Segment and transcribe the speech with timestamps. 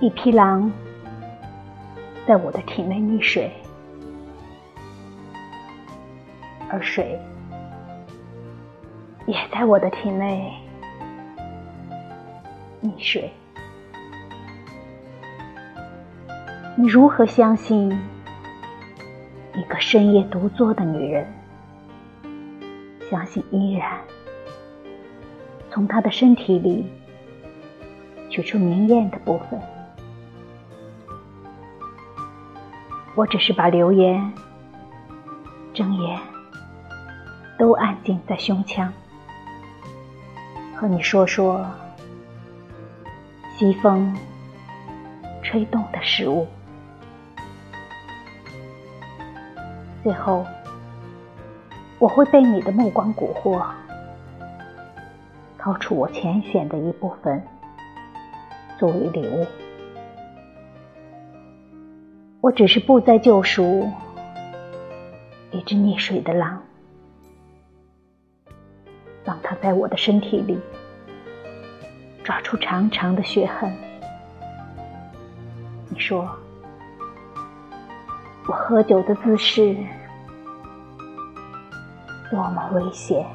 [0.00, 0.70] 一匹狼
[2.24, 3.50] 在我的体内溺水，
[6.70, 7.18] 而水
[9.26, 10.52] 也在我的体内
[12.80, 13.28] 溺水。
[16.76, 17.90] 你如何相信
[19.56, 21.26] 一个深夜独坐的女人？
[23.10, 23.98] 相信依然
[25.70, 26.86] 从她的身体里
[28.30, 29.60] 取出明艳的部分。
[33.18, 34.32] 我只是把流言、
[35.74, 36.20] 睁眼
[37.58, 38.92] 都安静在胸腔，
[40.76, 41.66] 和你说说
[43.56, 44.16] 西风
[45.42, 46.46] 吹动的事物。
[50.04, 50.46] 最后，
[51.98, 53.60] 我会被你的目光蛊惑，
[55.58, 57.42] 掏出我浅显的一部分
[58.78, 59.44] 作为礼物。
[62.40, 63.90] 我只是不再救赎
[65.50, 66.62] 一只溺水的狼，
[69.24, 70.58] 让它在我的身体里
[72.22, 73.72] 抓出长长的血痕。
[75.88, 76.28] 你说。
[78.50, 79.76] 我喝酒的姿势
[82.30, 83.26] 多么危险！